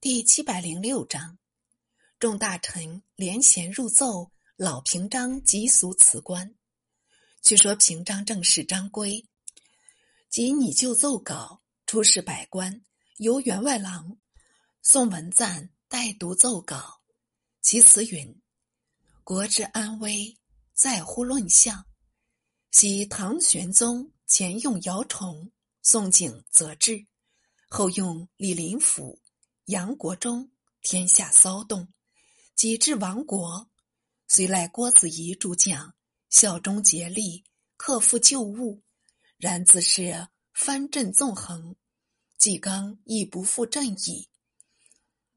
[0.00, 1.40] 第七百零六章，
[2.20, 6.54] 众大臣连衔入奏老平章疾俗辞官。
[7.42, 9.26] 据说平章正是张规，
[10.30, 12.80] 即拟就奏稿出示百官，
[13.16, 14.16] 由员外郎
[14.82, 17.00] 宋文赞代读奏稿。
[17.60, 18.40] 其词云
[19.24, 20.38] ：“国之安危
[20.74, 21.84] 在乎论相。
[22.70, 25.50] 昔唐玄宗前用姚崇，
[25.82, 27.08] 宋景则治，
[27.68, 29.20] 后用李林甫。”
[29.68, 30.50] 杨国忠，
[30.80, 31.92] 天下骚动，
[32.54, 33.68] 己至亡国，
[34.26, 35.94] 虽赖郭子仪诸将
[36.30, 37.44] 效忠竭力，
[37.76, 38.82] 克复旧物，
[39.36, 41.76] 然自是藩镇纵横，
[42.38, 44.30] 纪纲亦不复正矣。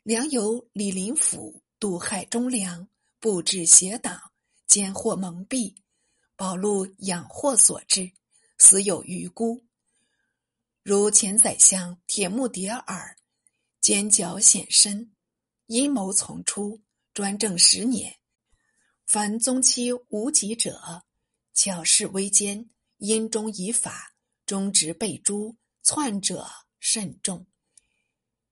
[0.01, 2.87] 良由李林甫毒害忠良，
[3.19, 4.31] 布置邪党，
[4.65, 5.75] 奸惑蒙蔽，
[6.37, 8.13] 保禄养祸所致，
[8.57, 9.65] 死有余辜。
[10.83, 13.17] 如前宰相铁木迭耳。
[13.81, 15.11] 奸狡显深，
[15.65, 16.83] 阴谋丛出，
[17.15, 18.19] 专政十年。
[19.07, 21.03] 凡宗期无极者，
[21.55, 24.13] 巧事微奸，阴中以法，
[24.45, 26.47] 忠直被诛，篡者
[26.79, 27.47] 甚众。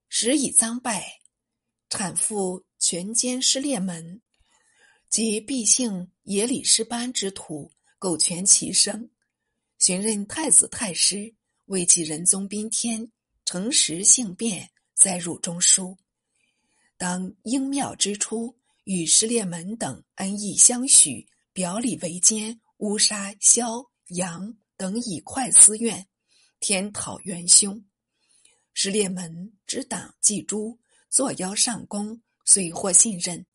[0.08, 1.20] 时以赃败，
[1.92, 4.24] 产妇全奸失列门，
[5.12, 9.12] 及毕姓野里失班之徒，苟全其生。
[9.78, 13.12] 寻任太子太师，为其仁宗宾天，
[13.46, 14.72] 诚实性变。
[15.00, 15.98] 载入中书，
[16.98, 26.06] 当应庙之初，与失列门等恩义相许，表里为奸，诬杀萧杨等以快私怨，
[26.60, 27.82] 天讨元凶。
[28.74, 30.78] 失列门之党祭诸，
[31.10, 33.46] 作妖上宫，遂获信任。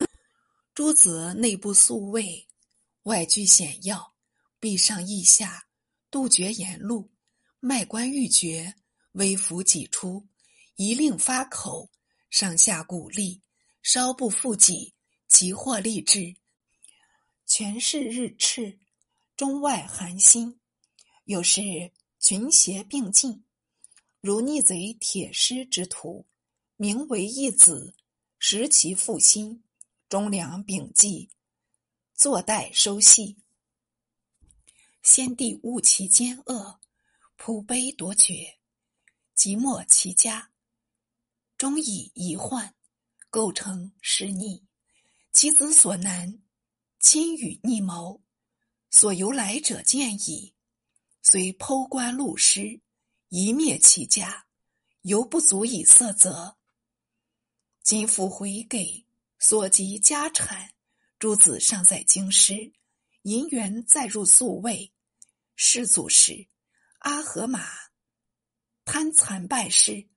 [0.73, 2.47] 诸子内部宿卫，
[3.03, 4.15] 外居险要，
[4.59, 5.67] 壁上意下，
[6.09, 7.11] 杜绝言路，
[7.59, 8.73] 卖官鬻爵，
[9.11, 10.27] 微服己出。
[10.77, 11.89] 一令发口，
[12.29, 13.41] 上下鼓励，
[13.81, 14.93] 稍不负己，
[15.25, 16.35] 即获立志。
[17.45, 18.77] 权势日炽，
[19.37, 20.59] 中外寒心。
[21.23, 23.45] 有时群邪并进，
[24.19, 26.27] 如逆贼铁狮之徒，
[26.75, 27.95] 名为义子，
[28.37, 29.63] 食其腹心，
[30.09, 31.29] 忠良秉纪，
[32.13, 33.37] 坐待收系。
[35.01, 36.81] 先帝误其奸恶，
[37.37, 38.59] 普卑夺爵，
[39.33, 40.51] 即没其家。
[41.65, 42.75] 终以遗患，
[43.31, 44.67] 构成失逆，
[45.31, 46.39] 其子所难，
[46.99, 48.21] 亲与逆谋，
[48.91, 50.53] 所由来者见矣。
[51.23, 52.81] 虽剖官戮尸，
[53.29, 54.45] 一灭其家，
[55.01, 56.55] 犹不足以色责。
[57.81, 59.07] 今复回给
[59.39, 60.71] 所及家产，
[61.17, 62.73] 诸子尚在京师，
[63.23, 64.93] 银元再入宿卫。
[65.55, 66.47] 世祖时，
[66.99, 67.67] 阿合马
[68.85, 70.07] 贪残败事。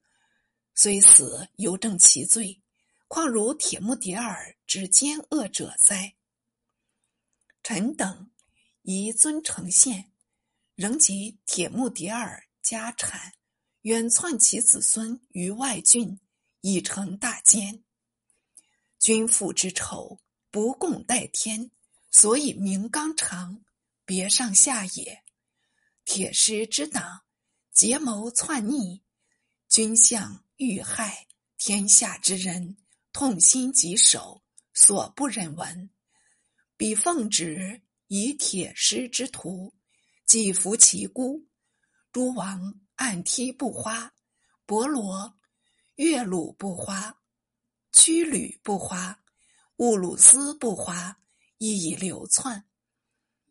[0.80, 2.62] 虽死犹正其罪，
[3.08, 6.14] 况如铁木迭儿之奸恶者哉？
[7.64, 8.30] 臣等
[8.82, 10.04] 宜尊丞相，
[10.76, 13.32] 仍及铁木迭儿家产，
[13.80, 16.20] 远窜其子孙于外郡，
[16.60, 17.82] 以成大奸。
[19.00, 21.72] 君父之仇，不共戴天，
[22.12, 23.64] 所以名纲常，
[24.04, 25.24] 别上下也。
[26.04, 27.22] 铁师之党，
[27.72, 29.02] 结谋篡逆，
[29.68, 30.44] 君相。
[30.58, 32.76] 遇害天下之人，
[33.12, 34.42] 痛心疾首，
[34.74, 35.88] 所不忍闻。
[36.76, 39.72] 彼奉旨以铁狮之徒，
[40.26, 41.46] 祭服其孤。
[42.10, 44.12] 诸王暗梯不花，
[44.66, 45.38] 伯罗
[45.94, 47.16] 月鲁不花，
[47.92, 49.22] 屈吕不花，
[49.76, 51.20] 兀鲁斯不花，
[51.58, 52.64] 亦以流窜。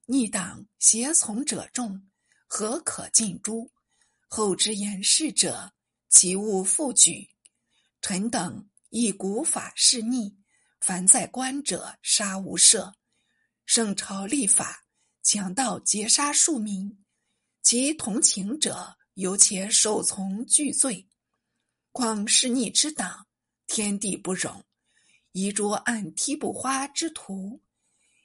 [0.07, 2.09] 逆党胁从者众，
[2.47, 3.71] 何可尽诛？
[4.27, 5.71] 后之言事者。
[6.09, 7.29] 其物复举，
[8.01, 10.37] 臣等以古法示逆，
[10.79, 12.93] 凡在官者杀无赦。
[13.65, 14.85] 圣朝立法，
[15.21, 17.03] 强盗劫杀庶民，
[17.61, 21.07] 其同情者尤且受从俱罪。
[21.91, 23.27] 况是逆之党，
[23.65, 24.63] 天地不容。
[25.33, 27.61] 宜捉按梯不花之徒，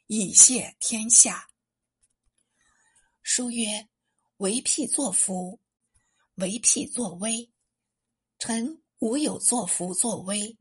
[0.07, 1.49] 以谢天下。
[3.23, 3.89] 书曰：
[4.39, 5.61] 为辟作福，
[6.37, 7.52] 为辟作威。
[8.45, 10.59] 臣无有作福作威，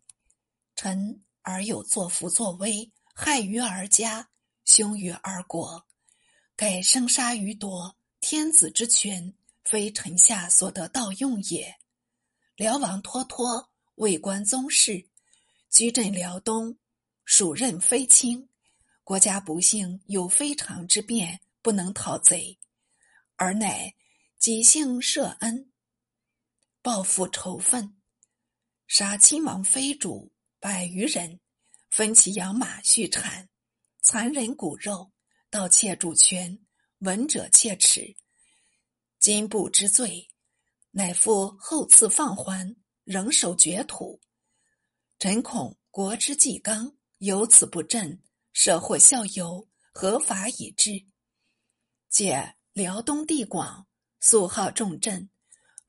[0.75, 4.29] 臣而有作福作威，害于儿家，
[4.65, 5.87] 凶于儿国，
[6.55, 9.33] 盖生杀予夺，天子之权，
[9.63, 11.75] 非臣下所得盗用也。
[12.55, 15.09] 辽王脱脱为官宗室，
[15.71, 16.77] 居镇辽东，
[17.25, 18.47] 属任非卿，
[19.03, 22.59] 国家不幸有非常之变，不能讨贼，
[23.37, 23.95] 而乃
[24.37, 25.70] 即幸赦恩。
[26.83, 27.95] 报复仇愤，
[28.87, 31.39] 杀亲王妃主百余人，
[31.91, 33.47] 分其养马畜产，
[34.01, 35.11] 残人骨肉，
[35.51, 36.65] 盗窃主权，
[36.97, 38.15] 闻者切齿。
[39.19, 40.27] 今不知罪，
[40.89, 44.19] 乃复后赐放还，仍守绝土。
[45.19, 48.23] 臣恐国之纪纲由此不振，
[48.53, 51.05] 社会效尤，何法以治？
[52.09, 53.87] 借辽东地广，
[54.19, 55.29] 素好重镇，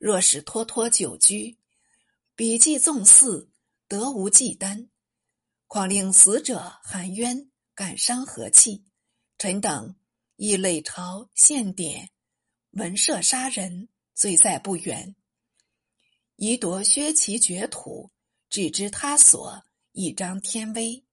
[0.03, 1.57] 若使脱脱久居。
[2.35, 3.49] 笔迹纵肆，
[3.87, 4.89] 得无忌惮；
[5.65, 8.83] 况令死者含冤，感伤和气。
[9.37, 9.95] 臣等
[10.35, 12.09] 亦累朝献典，
[12.71, 15.15] 闻赦杀人，罪在不远。
[16.35, 18.11] 宜夺削其爵土，
[18.49, 19.63] 置之他所，
[19.93, 21.05] 以彰天威。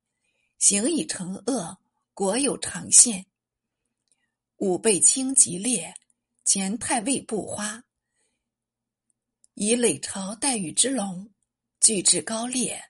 [0.59, 1.79] 行以惩恶，
[2.13, 3.27] 国有常宪。
[4.57, 5.95] 吾辈轻即烈，
[6.45, 7.85] 前太尉不花。
[9.63, 11.31] 以累朝待遇之隆，
[11.81, 12.83] 举至高烈，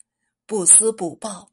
[0.46, 1.52] 不思补报，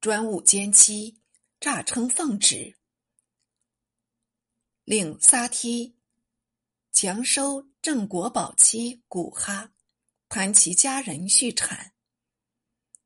[0.00, 1.20] 专务奸妻，
[1.60, 2.76] 诈称奉旨，
[4.82, 5.94] 令撒梯
[6.90, 9.72] 强收郑国宝妻古哈，
[10.28, 11.92] 谈其家人续产，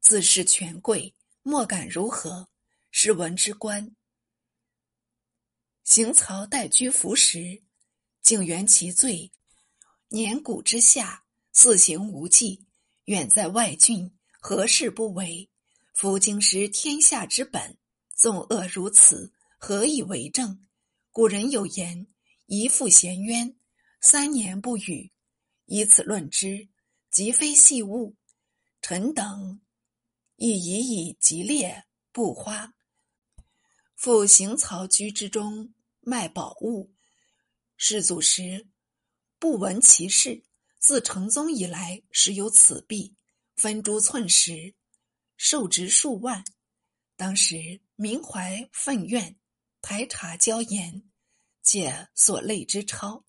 [0.00, 2.48] 自是权贵，莫敢如何。
[2.90, 3.94] 是闻之官，
[5.84, 7.62] 行曹待居服时，
[8.22, 9.30] 竟原其罪。
[10.12, 12.66] 年谷之下，四行无忌，
[13.06, 14.12] 远在外郡，
[14.42, 15.48] 何事不为？
[15.94, 17.78] 夫经师天下之本，
[18.14, 20.66] 纵恶如此，何以为政？
[21.12, 22.06] 古人有言
[22.44, 23.56] ：“一复衔冤，
[24.02, 25.10] 三年不语。”
[25.64, 26.68] 以此论之，
[27.10, 28.14] 即非细物。
[28.82, 29.62] 臣等
[30.36, 32.74] 亦已以吉烈不花，
[33.96, 36.92] 复行曹居之中，卖宝物。
[37.78, 38.66] 世祖时。
[39.42, 40.44] 不闻其事，
[40.78, 43.16] 自成宗以来，时有此弊，
[43.56, 44.76] 分诸寸石，
[45.36, 46.44] 受值数万。
[47.16, 49.36] 当时民怀愤怨，
[49.80, 51.10] 排查交言，
[51.60, 53.24] 借所累之钞，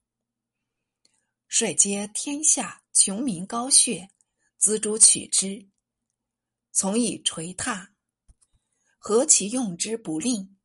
[1.48, 4.12] 率皆天下穷民高血，
[4.60, 5.68] 资诸取之，
[6.72, 7.88] 从以垂榻。
[9.00, 10.60] 何其用之不吝？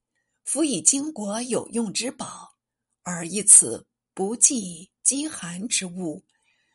[0.45, 2.59] 夫以经国有用之宝，
[3.03, 3.88] 而以此
[4.19, 4.91] 不计。
[5.05, 6.25] 饥寒之物，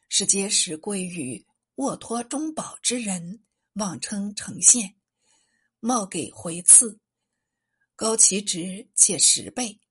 [0.08, 1.46] 是皆使归于
[1.76, 3.44] 沃托中饱之人，
[3.74, 4.96] 妄称呈现，
[5.82, 7.02] 冒给回赐，
[7.98, 9.82] 高其职且十倍，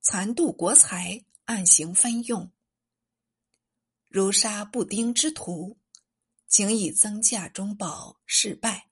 [0.00, 2.50] 残度国财，暗行分用，
[4.08, 5.78] 如杀布丁之徒，
[6.48, 8.88] 请以增价中饱，事败，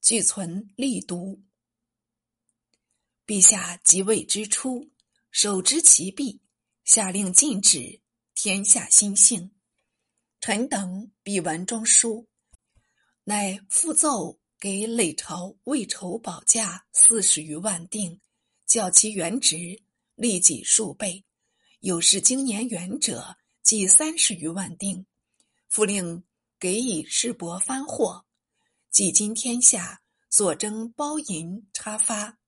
[0.00, 1.42] 俱存力毒。
[3.26, 4.92] 陛下即位之初，
[5.32, 6.40] 手执其臂。
[6.88, 8.00] 下令禁止，
[8.34, 9.50] 天下兴幸。
[10.40, 12.26] 臣等笔文中书，
[13.24, 18.18] 乃复奏给累朝未筹保价四十余万锭，
[18.64, 19.82] 较其原值
[20.14, 21.26] 立己数倍。
[21.80, 25.04] 有是经年远者，计三十余万锭。
[25.68, 26.24] 复令
[26.58, 28.24] 给以市帛番货，
[28.90, 30.00] 即今天下
[30.30, 32.38] 所征包银插发，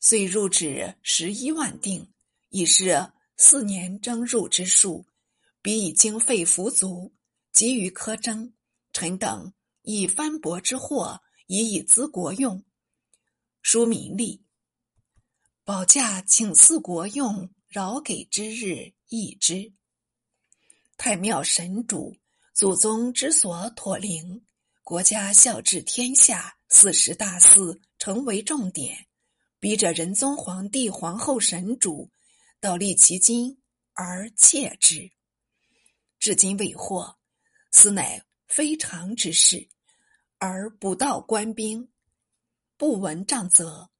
[0.00, 2.12] 遂入纸十一万锭。
[2.50, 5.06] 已是四年征入之数，
[5.62, 7.14] 彼以经费 ful 足，
[7.52, 8.52] 急于苛征。
[8.92, 9.52] 臣等
[9.82, 12.64] 以藩帛之货，以以资国用，
[13.62, 14.44] 书名利。
[15.64, 19.72] 保驾请赐国用，饶给之日易之。
[20.96, 22.16] 太庙神主，
[22.52, 24.44] 祖宗之所妥灵，
[24.82, 29.06] 国家孝治天下，四时大祀成为重点。
[29.60, 32.10] 笔者仁宗皇帝、皇后神主。
[32.60, 33.58] 道立其金
[33.94, 35.10] 而窃之，
[36.18, 37.16] 至今未获，
[37.70, 39.66] 此乃非常之事。
[40.36, 41.90] 而不到官兵，
[42.76, 43.90] 不闻杖责。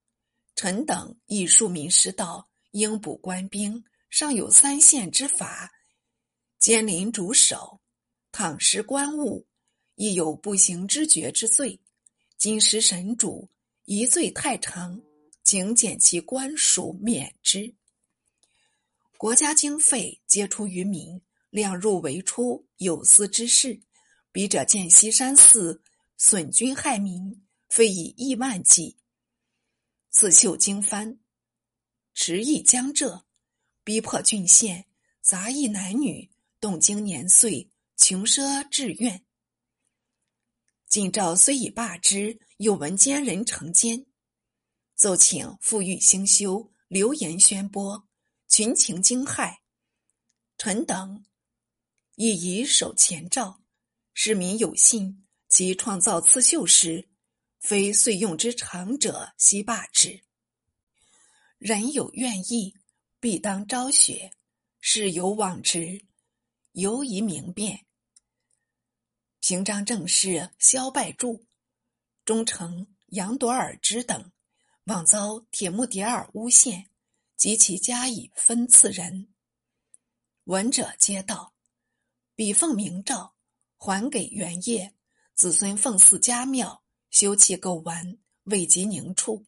[0.55, 5.71] 臣等以庶民失道，应补官兵，尚有三县之法，
[6.59, 7.81] 监临主守，
[8.31, 9.47] 倘失官务，
[9.95, 11.81] 亦有不行知觉之罪。
[12.37, 13.49] 今时神主
[13.85, 15.01] 一罪太长，
[15.45, 17.75] 请减其官属，免之。
[19.21, 23.83] 国家经费皆出于民，量入为出，有司之事。
[24.33, 25.83] 笔者见西山寺
[26.17, 28.97] 损军害民，非以亿万计。
[30.09, 31.19] 刺绣经幡，
[32.15, 33.27] 持役江浙，
[33.85, 34.87] 逼迫郡县，
[35.21, 39.27] 杂役男女，动经年岁，穷奢志愿。
[40.89, 44.07] 今诏虽已罢之，又闻奸人成奸，
[44.97, 48.10] 奏请复欲兴修，流言宣播。
[48.51, 49.59] 群情惊骇，
[50.59, 51.25] 臣等
[52.17, 53.63] 亦以守前诏，
[54.13, 55.25] 市民有信。
[55.49, 57.09] 其创造刺绣时，
[57.59, 60.23] 非岁用之长者，悉罢之。
[61.59, 62.77] 人有愿意，
[63.21, 64.31] 必当昭雪；
[64.81, 66.05] 事有往直，
[66.73, 67.87] 犹宜明辨。
[69.41, 71.47] 平章政事萧拜柱、
[72.25, 74.33] 忠诚杨朵尔之等，
[74.85, 76.90] 妄遭铁木迭儿诬陷，
[77.41, 79.33] 及其加以分赐人。
[80.45, 81.55] 闻者皆道
[82.37, 83.35] ：“彼奉明诏，
[83.79, 84.95] 还给原业。”
[85.35, 89.47] 子孙奉祀家庙，修葺构完，未及宁处。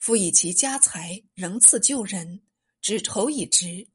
[0.00, 2.44] 复以其家财仍赐旧人，
[2.80, 3.88] 只筹已直，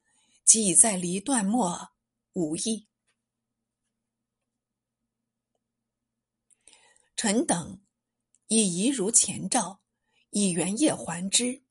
[0.46, 1.90] 即已在离断末，
[2.32, 2.88] 无益。
[7.14, 7.82] 臣等
[8.48, 9.82] 亦宜如前诏，
[10.30, 11.63] 以原业还之。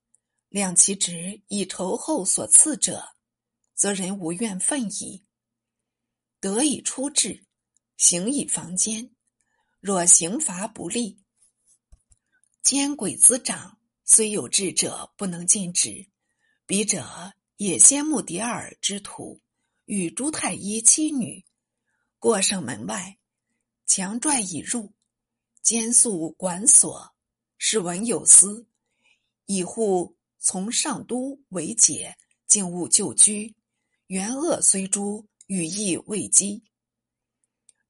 [0.53, 3.15] 量其职以酬后所赐者，
[3.73, 5.25] 则人无怨愤矣。
[6.39, 7.47] 得以出治，
[7.97, 9.15] 行以防奸。
[9.79, 11.23] 若刑罚不力，
[12.61, 16.11] 奸鬼滋长，虽有智者不能尽止。
[16.67, 19.41] 笔者也先穆迭尔之徒，
[19.85, 21.43] 与朱太医妻女
[22.19, 23.17] 过圣门外，
[23.87, 24.93] 强拽已入，
[25.63, 27.15] 监宿管所，
[27.57, 28.67] 是闻有司，
[29.47, 33.55] 以护从上都为解，竟勿就居。
[34.05, 36.63] 元恶虽诛，羽翼未击。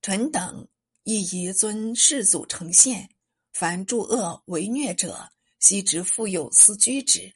[0.01, 0.69] 臣等。
[1.05, 3.09] 亦宜尊世祖成宪，
[3.51, 7.35] 凡助恶为虐者，悉执复有司居之。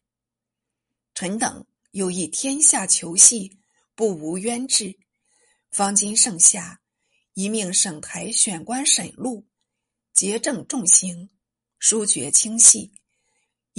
[1.14, 3.60] 臣等又以天下求系，
[3.94, 4.98] 不无冤志。
[5.70, 6.80] 方今盛夏，
[7.34, 9.46] 一命省台选官审录，
[10.14, 11.30] 结正重刑，
[11.78, 12.94] 疏决清细，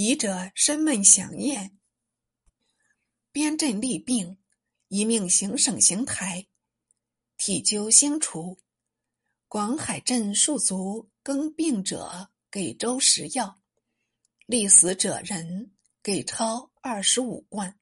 [0.01, 1.77] 疑者身闷详验。
[3.33, 4.37] 边镇立病，
[4.87, 6.47] 一命行省行台，
[7.35, 8.57] 体究兴除。
[9.49, 13.59] 广海镇戍卒更病者，给粥食药；
[14.45, 17.77] 立死者人，给钞二十五贯。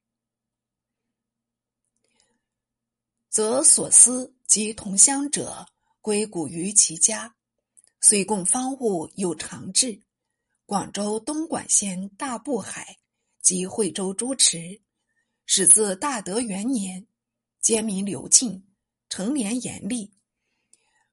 [3.29, 5.67] 则所思及同乡者，
[6.01, 7.35] 归谷于其家。
[8.01, 10.01] 虽供方物有长治。
[10.67, 12.97] 广州东莞县大埠海
[13.39, 14.81] 及惠州诸池，
[15.45, 17.07] 始自大德元年，
[17.61, 18.67] 奸民流进，
[19.07, 20.13] 成年严厉。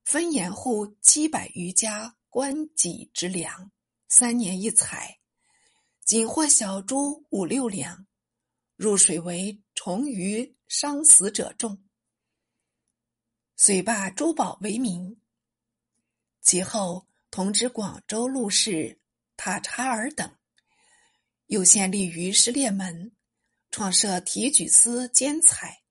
[0.03, 3.71] 分盐户七百余家官己之粮，
[4.09, 5.21] 三年一采，
[6.05, 8.09] 仅获小猪五六两。
[8.75, 11.81] 入水为虫鱼伤死者众，
[13.55, 15.17] 遂罢珠宝为名。
[16.43, 18.99] 其后同知广州陆氏
[19.37, 20.37] 塔查尔等，
[21.47, 23.13] 又先立于失列门，
[23.71, 25.83] 创设提举司兼采，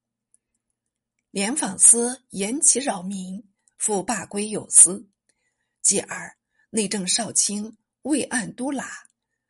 [1.32, 3.48] 廉访司严其扰民。
[3.76, 5.10] 复罢归有司，
[5.82, 6.38] 继而
[6.70, 8.88] 内政少卿魏案都喇，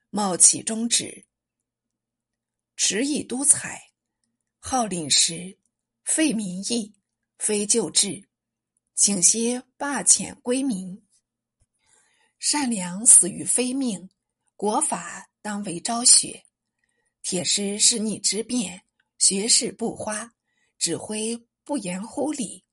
[0.09, 1.27] 冒起中旨，
[2.75, 3.91] 持议督采，
[4.57, 5.59] 号领时，
[6.03, 6.95] 废民役，
[7.37, 8.27] 非旧制，
[8.95, 11.02] 请些罢遣归民。
[12.45, 14.09] 善良死于非命，
[14.57, 16.43] 国法当为昭雪。
[17.21, 18.83] 铁师是逆之变，
[19.17, 20.33] 学士不花，
[20.77, 22.65] 指挥不言乎礼。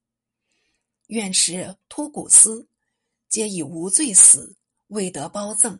[1.06, 2.68] 院士突古斯，
[3.28, 4.56] 皆以无罪死，
[4.88, 5.78] 未得褒赠。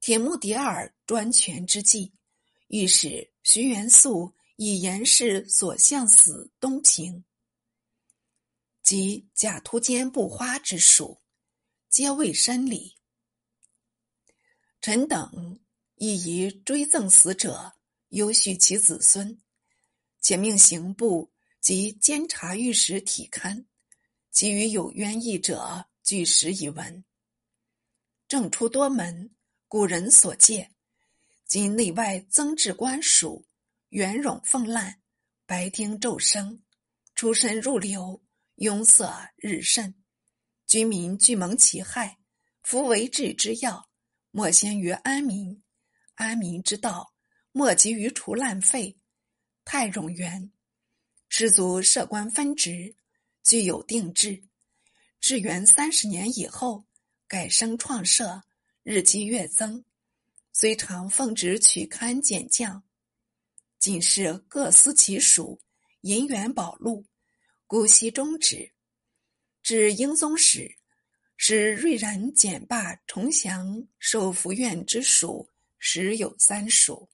[0.00, 2.14] 铁木迭儿专权之际，
[2.68, 7.22] 御史徐元素以严氏所向死东平，
[8.82, 11.20] 及假突坚不花之属，
[11.90, 12.96] 皆未申理。
[14.82, 15.60] 臣等
[15.94, 17.74] 亦宜追赠死者，
[18.08, 19.40] 优恤其子孙，
[20.20, 23.66] 且命刑部及监察御史体勘。
[24.32, 27.04] 其余有冤意者，据实以闻。
[28.26, 29.30] 政出多门，
[29.68, 30.72] 古人所戒。
[31.46, 33.46] 今内外增置官署，
[33.90, 35.00] 圆冗奉滥，
[35.46, 36.60] 白丁骤升，
[37.14, 38.20] 出身入流，
[38.56, 39.94] 壅塞日甚。
[40.66, 42.18] 军民俱蒙其害。
[42.64, 43.88] 夫为治之要，
[44.32, 45.62] 莫先于安民；
[46.14, 47.14] 安民之道，
[47.52, 48.98] 莫急于除滥废。
[49.64, 50.50] 太冗元，
[51.28, 52.96] 士族设官分职。
[53.44, 54.44] 具有定制，
[55.20, 56.86] 至元三十年以后，
[57.26, 58.44] 改生创设，
[58.84, 59.84] 日积月增。
[60.52, 62.84] 虽常奉旨取勘检将，
[63.80, 65.60] 仅是各司其属，
[66.02, 67.04] 银元宝禄，
[67.66, 68.72] 姑息终止。
[69.60, 70.78] 至英宗时，
[71.44, 77.08] 使瑞然简罢重降受福院之属，实有三属。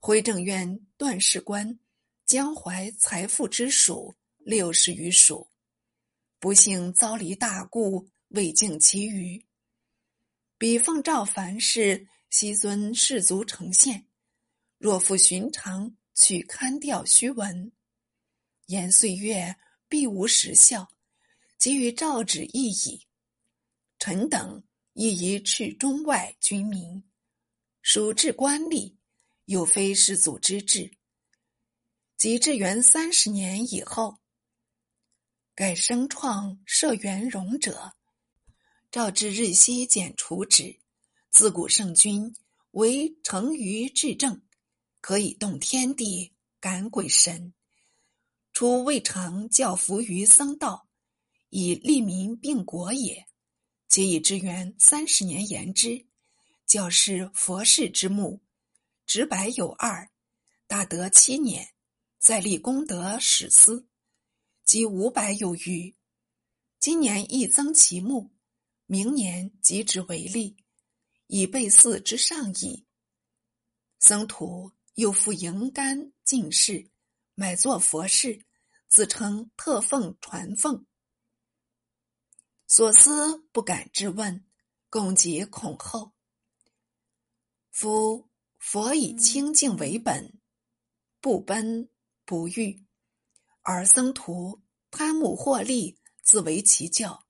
[0.00, 1.78] 徽正院段氏官
[2.24, 4.16] 江淮财富之属。
[4.38, 5.46] 六十余属。
[6.38, 9.44] 不幸遭离大故，未尽其余。
[10.56, 14.06] 彼奉诏凡事，悉遵士族呈现。
[14.78, 17.70] 若复寻常，取刊调虚文，
[18.68, 19.54] 言岁月
[19.86, 20.95] 必无实效。
[21.58, 23.06] 给予诏旨亦矣。
[23.98, 27.02] 臣等亦宜斥中外军民，
[27.82, 28.96] 属治官吏，
[29.46, 30.98] 又非世祖之治。
[32.16, 34.18] 及至元三十年以后，
[35.54, 37.94] 改生创设元荣者，
[38.90, 40.80] 诏至日夕减除之。
[41.30, 42.34] 自古圣君
[42.70, 44.42] 为成于治政，
[45.02, 47.52] 可以动天地，感鬼神。
[48.52, 50.85] 初未尝教服于僧道，
[51.48, 53.26] 以利民并国也。
[53.88, 56.06] 皆以之元三十年言之，
[56.66, 58.42] 教是佛事之目，
[59.06, 60.10] 直白有二，
[60.66, 61.72] 大德七年，
[62.18, 63.88] 再立功德史司。
[64.64, 65.94] 即五百有余，
[66.80, 68.32] 今年亦增其目，
[68.86, 70.56] 明年即止为例，
[71.28, 72.84] 以备祀之上矣。
[74.00, 76.90] 僧徒又复迎干进士，
[77.36, 78.44] 买作佛事，
[78.88, 80.84] 自称特奉传奉。
[82.68, 84.44] 所思不敢质问，
[84.90, 86.12] 共结恐后。
[87.70, 90.40] 夫佛以清净为本，
[91.20, 91.88] 不奔
[92.24, 92.84] 不欲。
[93.62, 97.26] 而僧徒贪慕获利，自为其教，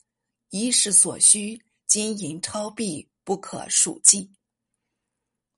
[0.49, 4.33] 衣食所需，金银钞币不可数计。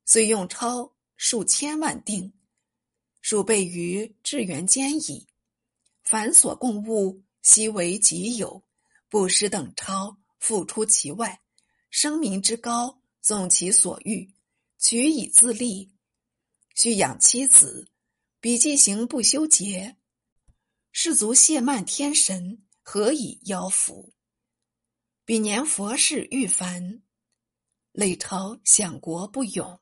[0.05, 2.33] 虽用钞数千万锭，
[3.21, 5.27] 数倍于至元间矣。
[6.03, 8.63] 凡所供物，悉为己有，
[9.09, 11.41] 不施等超，付出其外。
[11.89, 14.35] 声名之高，纵其所欲，
[14.77, 15.91] 取以自立。
[16.75, 17.91] 须养妻子，
[18.39, 19.97] 彼既行不修节。
[20.91, 24.13] 士卒谢慢天神，何以邀福？
[25.25, 27.01] 彼年佛事愈繁，
[27.91, 29.81] 累朝享国不永。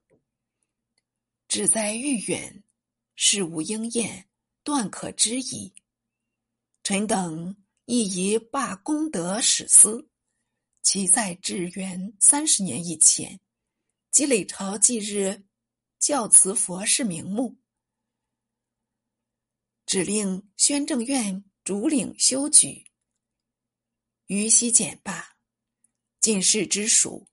[1.49, 2.63] 志哉愈远，
[3.15, 4.29] 事无应验，
[4.63, 5.73] 断可知矣。
[6.83, 7.55] 臣等
[7.89, 10.09] 亦宜罢功德史司，
[10.83, 13.39] 其在至元三十年以前，
[14.11, 15.45] 积累朝祭日，
[15.97, 17.61] 教慈佛事名目。
[19.85, 22.91] 指令宣政院主领修举，
[24.25, 25.37] 于悉简罢。
[26.19, 27.29] 进士之属，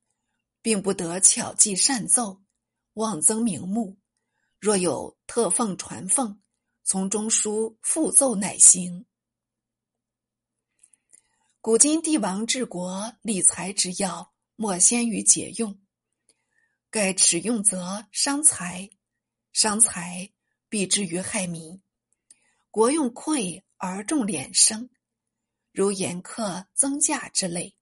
[0.62, 2.44] 并不得巧记善奏，
[2.92, 3.98] 妄增名目。
[4.60, 6.40] 若有特奉传奉，
[6.84, 9.04] 从中书复奏乃行。
[11.64, 15.80] 古今帝王治国理财之要，莫先于节用。
[16.90, 18.90] 盖耻用则伤财，
[19.50, 20.30] 伤财
[20.68, 21.80] 必至于害民。
[22.70, 24.90] 国用匮而重敛生，
[25.72, 27.74] 如盐客增价之类，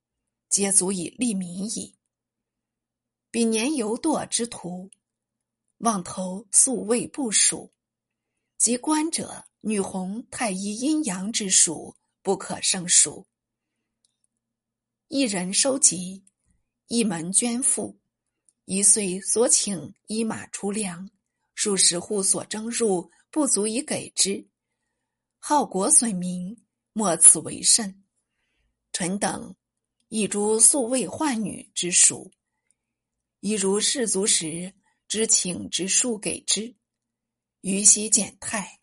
[0.48, 1.96] 皆足以利民矣。
[3.32, 4.92] 彼年犹惰之徒，
[5.78, 7.72] 妄投素未部署，
[8.56, 13.26] 及官者女红太医阴阳之属，不可胜数。
[15.14, 16.24] 一人收集，
[16.86, 18.00] 一门捐赋，
[18.64, 21.10] 一岁所请一马出粮，
[21.54, 24.48] 数十户所征入，不足以给之。
[25.38, 28.02] 好国损民，莫此为甚。
[28.90, 29.54] 臣等
[30.08, 32.32] 亦诸素未宦女之属，
[33.40, 34.72] 一如士卒时
[35.08, 36.74] 之请之数给之，
[37.60, 38.80] 于悉简泰。